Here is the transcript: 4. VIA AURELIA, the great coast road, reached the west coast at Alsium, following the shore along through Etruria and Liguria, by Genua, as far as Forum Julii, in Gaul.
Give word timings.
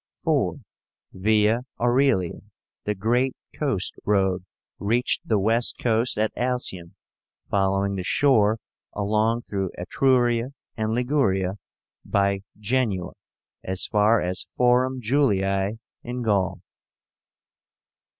4. 0.23 0.55
VIA 1.13 1.61
AURELIA, 1.79 2.39
the 2.85 2.95
great 2.95 3.35
coast 3.53 3.93
road, 4.03 4.43
reached 4.79 5.21
the 5.23 5.37
west 5.37 5.77
coast 5.77 6.17
at 6.17 6.33
Alsium, 6.35 6.95
following 7.51 7.93
the 7.95 8.03
shore 8.03 8.57
along 8.93 9.41
through 9.41 9.69
Etruria 9.77 10.53
and 10.75 10.91
Liguria, 10.91 11.53
by 12.03 12.41
Genua, 12.57 13.11
as 13.63 13.85
far 13.85 14.19
as 14.19 14.47
Forum 14.57 15.01
Julii, 15.01 15.77
in 16.01 16.23
Gaul. 16.23 16.63